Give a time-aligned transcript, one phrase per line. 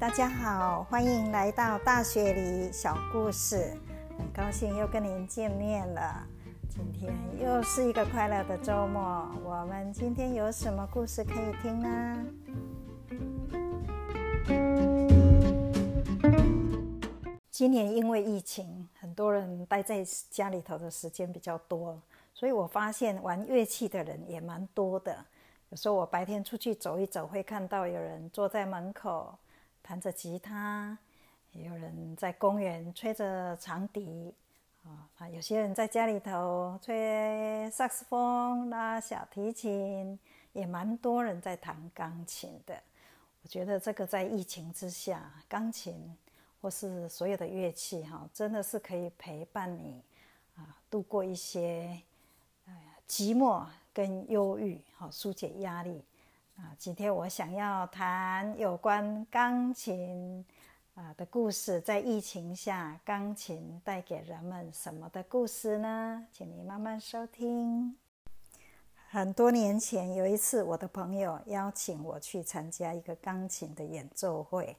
[0.00, 3.76] 大家好，欢迎来到大学里小故事。
[4.18, 6.26] 很高兴又跟您见面了。
[6.68, 9.28] 今天又是一个快乐的周末。
[9.44, 12.26] 我们今天有什么故事可以听呢？
[17.48, 22.00] 今年因为疫情，很多人待在家里头的时间比较多，
[22.34, 25.16] 所以我发现玩乐器的人也蛮多的。
[25.70, 29.38] 有时候我白天出去走一走，会看到有人坐在门口
[29.88, 30.98] 弹着吉他，
[31.52, 34.34] 也有人在公园吹着长笛，
[34.84, 40.18] 啊，有些人在家里头吹萨克斯风、拉小提琴，
[40.52, 42.78] 也蛮多人在弹钢琴的。
[43.42, 46.14] 我觉得这个在疫情之下，钢琴
[46.60, 50.02] 或是所有的乐器，哈，真的是可以陪伴你
[50.54, 51.98] 啊，度过一些
[53.08, 53.64] 寂寞。
[53.90, 56.04] 跟忧郁，好疏解压力
[56.58, 56.74] 啊！
[56.76, 60.44] 今天我想要谈有关钢琴
[60.94, 66.26] 啊的故事，在疫情下，钢琴带给人们什么的故事呢？
[66.32, 67.96] 请你慢慢收听。
[69.08, 74.76] 很多年前，有一次，我的朋友邀请我去参加一个钢琴的演奏会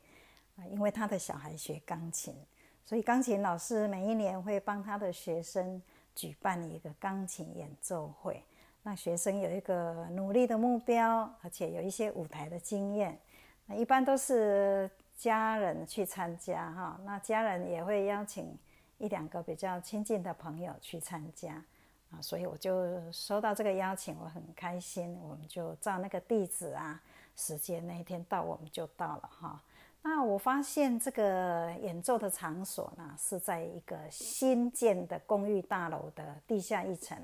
[0.58, 2.36] 啊，因为他的小孩学钢琴，
[2.84, 5.82] 所以钢琴老师每一年会帮他的学生
[6.14, 8.44] 举办一个钢琴演奏会。
[8.82, 13.20] 那学生有一个努力的目标，而且有一些舞台的经验。
[13.66, 18.58] 那一般都是家人去参加哈，那家人也会邀请
[18.98, 21.64] 一两个比较亲近的朋友去参加
[22.10, 22.22] 啊。
[22.22, 25.20] 所以我就收到这个邀请，我很开心。
[25.22, 27.00] 我们就照那个地址啊，
[27.36, 29.62] 时间那一天到，我们就到了哈。
[30.02, 37.16] 那我发现这个演奏的场所呢，是在一个新建的公寓大楼的地下一层，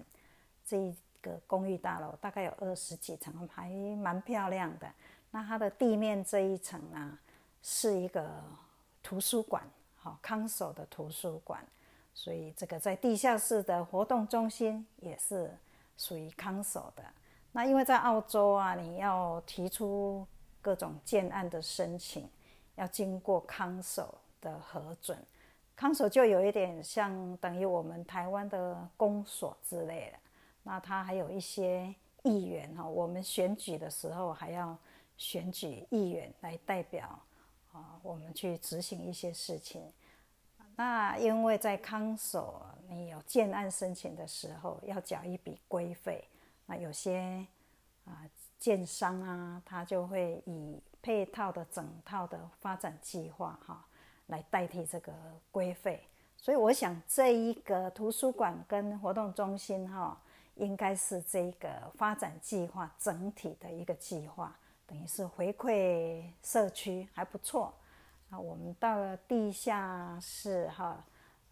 [0.65, 0.93] 这一。
[1.25, 4.87] 个公寓大楼大概有二十几层，还蛮漂亮的。
[5.31, 7.17] 那它的地面这一层呢，
[7.61, 8.29] 是一个
[9.01, 9.63] 图书馆，
[9.95, 11.65] 好康守的图书馆。
[12.13, 15.51] 所以这个在地下室的活动中心也是
[15.97, 17.03] 属于康守的。
[17.51, 20.25] 那因为在澳洲啊，你要提出
[20.61, 22.29] 各种建案的申请，
[22.75, 25.17] 要经过康守的核准。
[25.75, 30.17] 康守就有一点像等于我们台湾的公所之类的。
[30.67, 31.93] 那他还有一些
[32.23, 34.75] 议员哈，我们选举的时候还要
[35.15, 37.07] 选举议员来代表
[37.71, 39.83] 啊，我们去执行一些事情。
[40.75, 46.27] 那因为在康所，你有建案申请的时候要缴一笔规费，
[46.65, 47.45] 那有些
[48.05, 48.27] 啊
[48.57, 53.85] 建商啊，他就会以配套的整套的发展计划哈
[54.25, 55.13] 来代替这个
[55.51, 56.03] 规费。
[56.35, 60.19] 所以我想这一个图书馆跟活动中心哈。
[60.55, 64.55] 应该是这个发展计划整体的一个计划，
[64.87, 67.73] 等于是回馈社区还不错。
[68.29, 71.03] 啊，我们到了地下室哈，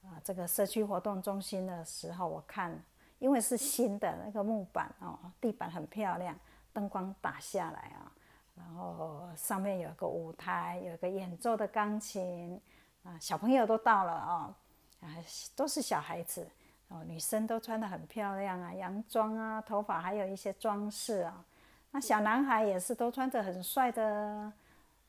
[0.03, 2.77] 啊，这个社区活动中心的时候，我看
[3.19, 6.35] 因为是新的那个木板哦，地板很漂亮，
[6.73, 8.11] 灯光打下来啊，
[8.55, 12.59] 然后上面有个舞台，有个演奏的钢琴
[13.03, 14.57] 啊，小朋友都到了啊，
[15.01, 15.07] 啊，
[15.55, 16.49] 都是小孩子。
[16.93, 21.43] 哦，女生都穿得很漂亮啊，洋装啊，头发还有一些装饰啊。
[21.89, 24.53] 那小男孩也是都穿着很帅的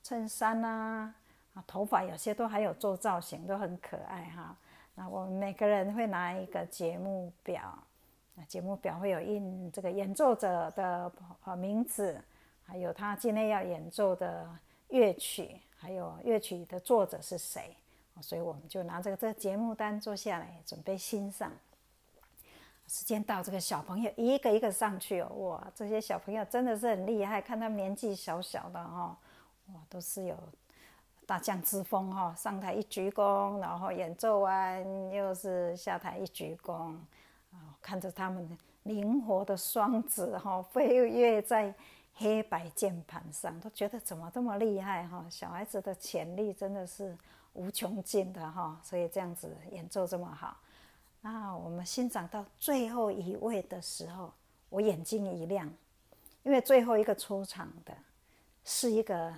[0.02, 1.14] 衬衫呐，
[1.52, 4.56] 啊，头发有些都还有做造型，都很可爱哈。
[4.94, 7.78] 那我们每个人会拿一个节目表，
[8.34, 11.12] 那节目表会有印这个演奏者的
[11.44, 12.18] 呃名字，
[12.64, 14.48] 还有他今天要演奏的
[14.88, 17.76] 乐曲，还有乐曲的作者是谁。
[18.22, 21.52] 所以我们就拿这个这个节目单坐下来准备欣赏。
[22.86, 29.16] 时间到，这个小朋友一个一个上去哦，哇，这些小朋友真的是很厉害，看他们年纪小小的哈，
[29.68, 30.36] 哇，都是有
[31.26, 36.94] 大将之风哈，上台一鞠躬，然后演奏完又是下台一鞠躬，
[37.52, 41.74] 啊，看着他们灵活的双指哈飞跃在
[42.16, 47.16] 黑白键盘上，都觉得怎么这么厉害哈，小孩子的潜力真的是
[47.54, 50.54] 无穷尽的哈，所以这样子演奏这么好。
[51.24, 54.30] 啊，我们欣赏到最后一位的时候，
[54.68, 55.66] 我眼睛一亮，
[56.42, 57.96] 因为最后一个出场的
[58.62, 59.34] 是一个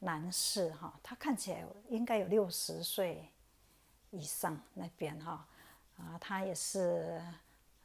[0.00, 3.24] 男士哈，他看起来应该有六十岁
[4.10, 5.46] 以上那边哈，
[5.98, 7.22] 啊，他也是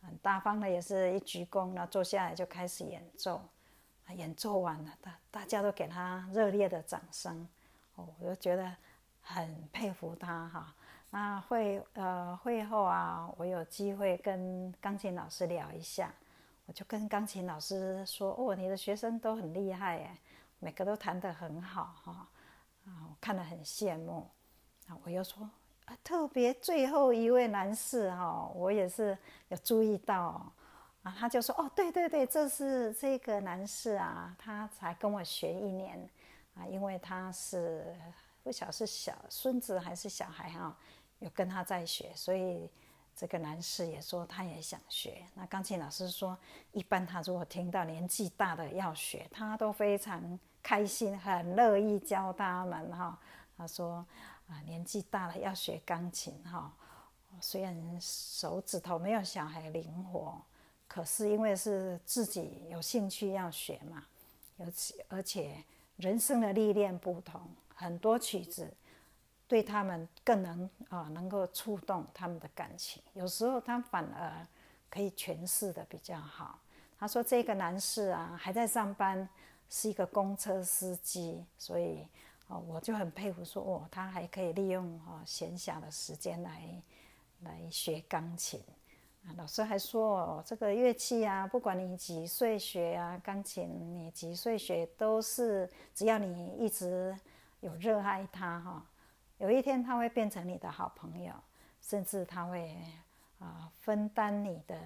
[0.01, 3.39] 很大方的，也是一鞠躬，然后坐下来就开始演奏，
[4.07, 7.47] 啊，演奏完了，大大家都给他热烈的掌声，
[7.97, 8.75] 哦，我就觉得
[9.21, 10.73] 很佩服他哈。
[11.13, 16.11] 那会呃会后啊，我有机会跟钢琴老师聊一下，
[16.65, 20.17] 我就跟钢琴老师说：“哦，你的学生都很厉害哎，
[20.57, 22.27] 每个都弹得很好哈。
[22.85, 24.27] 啊，我看了很羡慕。
[24.87, 25.47] 啊，我又说，
[25.85, 29.15] 啊，特别最后一位男士哈，我也是
[29.49, 30.51] 有注意到。
[31.03, 36.09] 啊，他就说，哦，对对对，这是这个男士啊，他才跟我学一年，
[36.55, 37.95] 啊，因为他是
[38.41, 40.75] 不晓得是小孙子还是小孩哈，
[41.23, 42.69] 有跟他在学，所以。
[43.15, 45.23] 这个男士也说他也想学。
[45.35, 46.35] 那钢琴老师说，
[46.71, 53.15] 一般他如果听到年纪大的要学，他都非常开心，很乐意教他们哈。
[53.55, 54.03] 他说
[54.47, 56.73] 啊，年纪大了要学钢琴哈，
[57.39, 60.41] 虽然手指头没有小孩灵活，
[60.87, 64.03] 可是因为是自己有兴趣要学嘛，
[64.57, 65.63] 而且而且
[65.97, 67.39] 人生的历练不同，
[67.75, 68.73] 很多曲子。
[69.53, 73.03] 对他们更能啊，能够触动他们的感情。
[73.13, 74.47] 有时候他反而
[74.89, 76.59] 可以诠释的比较好。
[76.97, 79.29] 他说：“这个男士啊，还在上班，
[79.69, 82.03] 是一个公车司机，所以
[82.47, 86.81] 哦，我就很佩服，说哦，他还可以利用哦闲暇的时间来
[87.41, 88.59] 来学钢琴。
[89.23, 97.15] 啊，老师还说哦，这个乐器啊，不管你几岁学啊，钢琴你几岁学都是，只要你一直
[97.59, 98.83] 有热爱它哈。”
[99.43, 101.33] 有一天，他会变成你的好朋友，
[101.81, 102.77] 甚至他会
[103.39, 104.79] 啊分担你的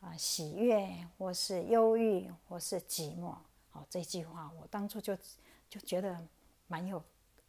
[0.00, 3.36] 啊喜悦，或是忧郁，或是寂寞。
[3.68, 5.14] 好，这句话我当初就
[5.68, 6.18] 就觉得
[6.68, 6.96] 蛮有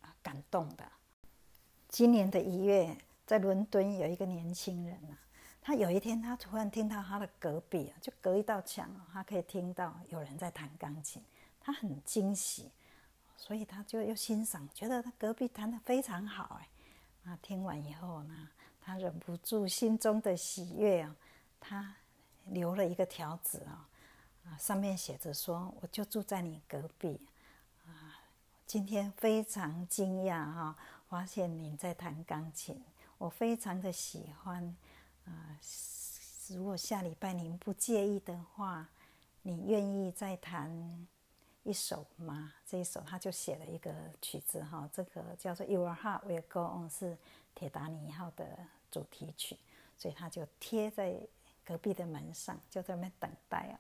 [0.02, 0.84] 啊感动的。
[1.88, 2.94] 今年的一月，
[3.26, 5.16] 在伦敦有一个年轻人啊，
[5.62, 11.24] 他有一天他突然听到他的隔壁啊，就隔一道墙啊，他可以听到有人在弹钢琴，
[11.62, 12.70] 他很惊喜。
[13.46, 16.70] 所以他就又欣赏，觉得他隔壁弹的非常好哎，
[17.26, 18.50] 啊，听完以后呢，
[18.80, 21.14] 他忍不住心中的喜悦啊，
[21.60, 21.94] 他
[22.46, 23.90] 留了一个条子啊，
[24.46, 27.20] 啊，上面写着说，我就住在你隔壁，
[27.86, 28.16] 啊，
[28.66, 30.78] 今天非常惊讶哈，
[31.10, 32.82] 发现你在弹钢琴，
[33.18, 34.74] 我非常的喜欢，
[35.26, 35.60] 啊，
[36.48, 38.88] 如果下礼拜您不介意的话，
[39.42, 41.08] 你愿意再弹？
[41.64, 47.18] 一首嘛，这一首他就写了一个曲子哈，这个叫做《You're Heart Will Go On》是
[47.56, 48.46] 铁达尼号的
[48.92, 49.58] 主题曲，
[49.98, 51.18] 所以他就贴在
[51.64, 53.80] 隔壁的门上，就在那边等待啊。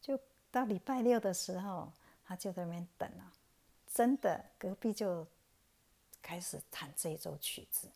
[0.00, 0.18] 就
[0.50, 1.92] 到礼拜六的时候，
[2.24, 3.32] 他就在那边等啊，
[3.86, 5.24] 真的隔壁就
[6.20, 7.88] 开始弹这一首曲子，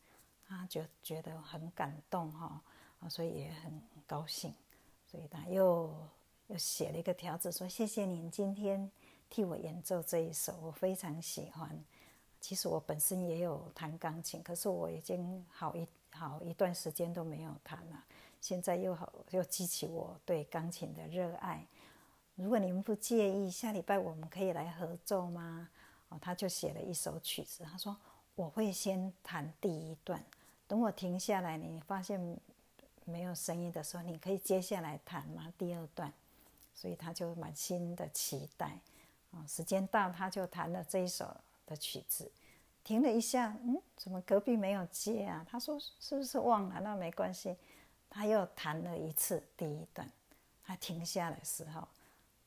[0.47, 2.61] 他就觉得很感动哈
[3.01, 4.55] 啊，所以也很高兴，
[5.11, 5.93] 所以他又
[6.47, 8.89] 又写了一个条子说：“谢谢您今天。”
[9.29, 11.85] 替我演奏这一首，我非常喜欢。
[12.41, 18.05] 其实我本身也有弹钢琴，可是我已经好一好一段时间都没有弹了。
[18.41, 21.67] 现在又好又激起我对钢琴的热爱。
[22.37, 25.69] 如果你们不介意，下礼拜我们可以来合奏吗？
[26.09, 27.65] 哦，他就写了一首曲子。
[27.65, 27.97] 他说
[28.35, 30.23] 我会先弹第一段，
[30.69, 32.39] 等我停下来，你发现
[33.05, 35.53] 没有声音的时候，你可以接下来弹吗？
[35.59, 36.13] 第二段。
[36.75, 38.79] 所以他就满心的期待。
[39.47, 41.37] 时间到，他就弹了这一首
[41.67, 42.31] 的曲子，
[42.85, 45.45] 停了一下，嗯，怎么隔壁没有接啊？
[45.51, 46.81] 他说是不是忘了？
[46.81, 47.57] 那没关系，
[48.09, 50.09] 他又弹了一次第一段，
[50.65, 51.89] 他停下的时候，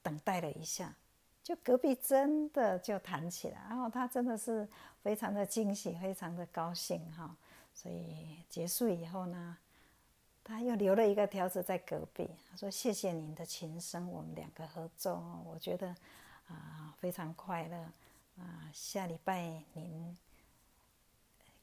[0.01, 0.93] 等待了一下，
[1.43, 4.65] 就隔壁真的就弹起来，然后他真的是
[5.03, 7.35] 非常的惊喜，非常的高兴哈。
[7.75, 9.57] 所以结束以后呢，
[10.43, 15.93] 他又留了一个条子在隔壁，他说谢谢您的琴声，我们两个合奏，我觉得。
[16.49, 17.77] 啊，非常快乐
[18.39, 18.69] 啊！
[18.73, 20.17] 下礼拜您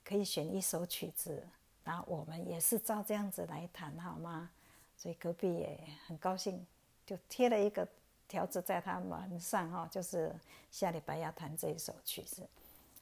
[0.05, 1.45] 可以选一首曲子，
[1.85, 4.49] 然后我们也是照这样子来弹，好吗？
[4.97, 6.64] 所以隔壁也很高兴，
[7.05, 7.87] 就贴了一个
[8.28, 10.33] 条子在他门上哈，就是
[10.71, 12.47] 下礼拜要弹这一首曲子。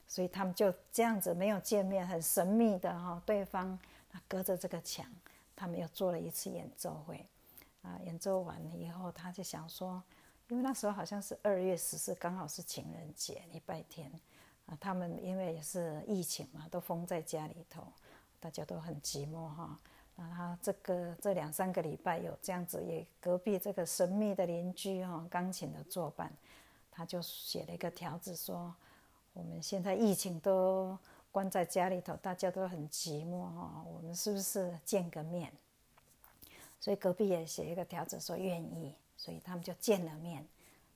[0.07, 3.77] 所以他们就这样子没有见面，很神秘的哈，对方
[4.27, 5.05] 隔着这个墙，
[5.55, 7.23] 他们又做了一次演奏会。
[7.83, 10.01] 啊，演奏完了以后，他就想说。
[10.47, 14.11] 因为那时候好像是二月十四，刚好是情人节，礼拜天，
[14.67, 17.87] 啊，他们因为也是疫情嘛，都封在家里头，
[18.39, 19.79] 大家都很寂寞哈。
[20.15, 26.31] 那他这个这两三个礼拜有这样子，也隔壁这个神秘的邻居哈，钢琴的作伴，
[26.91, 28.73] 他就写了一个条子说，
[29.33, 30.95] 我们现在疫情都
[31.31, 35.51] 关在家里头，大家都很寂寞哈，我们是不是见个面？
[36.79, 38.93] 所以隔壁也写一个条子说愿意。
[39.25, 40.47] 所以他们就见了面，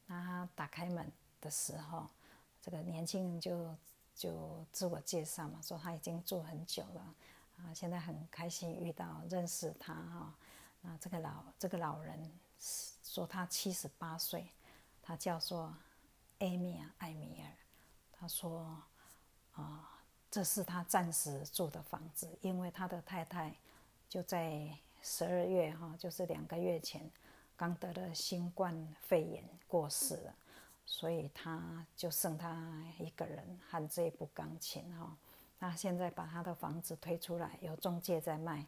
[0.06, 2.08] 那他打开门的时候，
[2.62, 3.76] 这个年轻人就
[4.14, 7.02] 就自我介绍嘛，说他已经住很久了，
[7.58, 10.36] 啊，现在很开心遇到认识他哈。
[10.82, 12.32] 那这个老这个老人
[13.04, 14.48] 说他七十八岁，
[15.02, 15.76] 他叫做
[16.38, 17.52] 艾米尔艾米尔，
[18.12, 18.80] 他说
[19.54, 23.56] 啊，这是他暂时住的房子，因为他的太太
[24.08, 27.10] 就在十二月哈，就是两个月前
[27.60, 30.34] 刚得了新冠肺炎过世了，
[30.86, 35.14] 所以他就剩他一个人和这部钢琴哈。
[35.60, 38.66] 那现在把他的房子推出来，有中介在卖，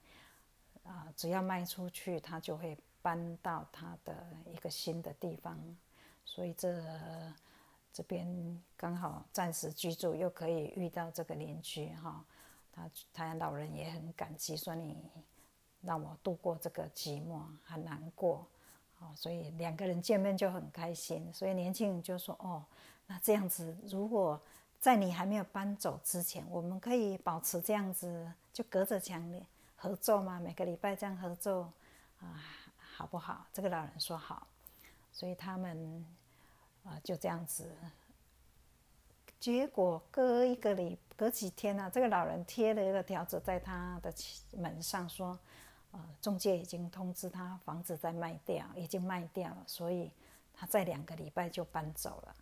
[0.84, 5.58] 啊，只要卖出去，他就会搬到他的一个新的地方，
[6.26, 6.84] 所以这
[7.94, 12.26] 这边刚好暂时居住，又可以遇到这个邻居哈，
[12.74, 14.98] 他他老人也很感激，说你
[15.82, 18.46] 让我度过这个寂寞很难过，
[19.02, 22.64] 哦，所以两个人见面就很开心，所以年轻人就说哦，
[23.08, 24.42] 那这样子如果。
[24.82, 29.24] 在你还没有搬走之前，我们可以保持这样子，就隔着墙
[29.76, 30.40] 合作吗？
[30.40, 31.72] 每个礼拜这样合作
[32.20, 32.42] 啊，
[32.96, 33.46] 好不好？
[33.54, 34.48] 这个老人说好，
[35.12, 36.04] 所以他们
[36.84, 37.72] 啊就这样子。
[39.40, 44.12] 结果隔一个礼，隔几天呢，这个老人贴了一个条子在他的
[44.58, 45.38] 门上，说，
[45.92, 50.10] 呃，中介已经通知他房子在卖掉，已经卖掉了，所以
[50.54, 52.36] 他在两个礼拜就搬走了。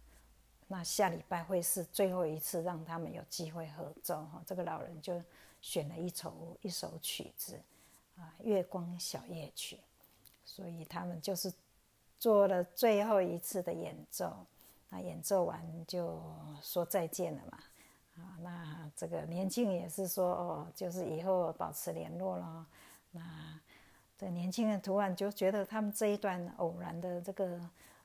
[0.68, 5.20] 那下礼拜会是最后一次让他们有机会合奏哈，这个老人就
[5.62, 7.60] 选了一首一首曲子，
[8.16, 9.76] 啊，《月光小夜曲》，
[10.46, 11.52] 所以他们就是
[12.20, 14.46] 做了最后一次的演奏，
[14.90, 16.22] 那演奏完就
[16.62, 17.58] 说再见了嘛，
[18.18, 22.66] 啊，那这个年轻也是说哦，就是以后保持联络了，
[23.12, 23.22] 那
[24.18, 27.60] 这年轻人突然就觉得他们这一段偶然的这个。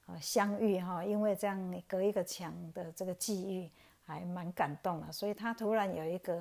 [0.06, 3.70] 呃，相遇哈，因为这样隔一个墙的这个际遇，
[4.04, 5.10] 还蛮感动的。
[5.10, 6.34] 所以他突然有一个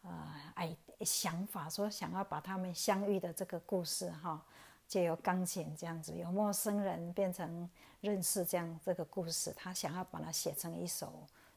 [0.00, 4.42] 呃哎想法，说想要把他们相遇的这个故事哈，
[4.88, 7.68] 借由钢琴这样子，由陌生人变成
[8.00, 11.12] 认识这样这个故事，他想要把它写成一首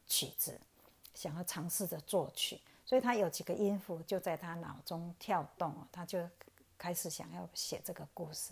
[0.06, 0.60] 曲子，
[1.14, 2.60] 想要尝试着作曲。
[2.88, 6.26] 所以他有几个音符就在他脑中跳动，他就
[6.78, 8.50] 开始想要写这个故事。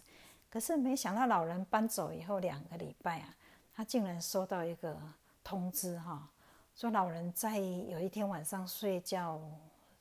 [0.50, 3.34] 可是没想到，老人搬走以后两个礼拜啊，
[3.74, 4.94] 他竟然收到一个
[5.42, 6.28] 通知哈，
[6.74, 9.40] 说老人在有一天晚上睡觉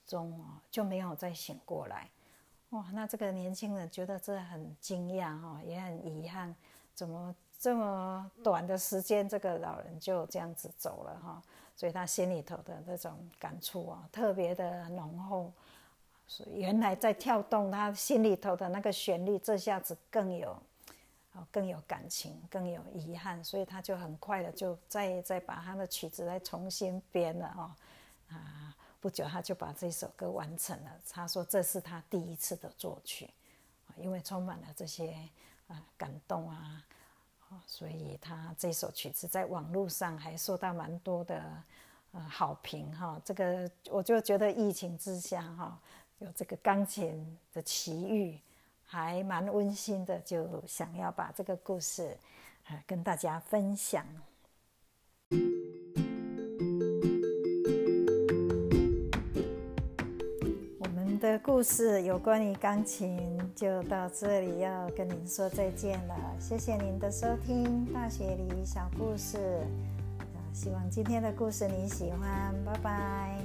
[0.05, 2.09] 中哦就没有再醒过来。
[2.71, 6.53] 哇，那这个年轻人觉得这很惊讶哈，也很遗憾，
[6.93, 11.41] 怎么这么短的时间，这个老人就这样子走了哈？
[11.75, 15.51] 所以他心里头的那种感触啊，特别的浓厚。
[16.47, 20.57] 原来在跳动，他心里头的那个旋律，这下子更有，
[21.33, 27.71] 哦，更有感情，更有遗憾，所以他就很快的就再再把他的曲子再重新编了哦，
[28.29, 30.91] 啊，不久他就把这首歌完成了。
[31.07, 33.29] 他说这是他第一次的作曲，
[33.95, 35.15] 因为充满了这些
[35.67, 36.83] 啊感动啊，
[37.65, 41.43] 所以他这首曲子在网络上还受到蛮多的
[42.11, 43.19] 呃好评哈。
[43.23, 45.79] 这个我就觉得疫情之下哈。
[46.19, 48.39] 有这个钢琴的奇遇，
[48.85, 52.17] 还蛮温馨的，就想要把这个故事
[52.67, 54.05] 啊跟大家分享。
[61.45, 66.15] 故事有关于钢琴就到这里，要跟您说再见了。
[66.39, 69.37] 谢谢您的收听《大学里小故事》，
[70.51, 73.37] 希望今天的故事你喜欢，拜拜。